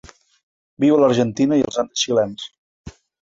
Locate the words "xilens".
2.05-2.49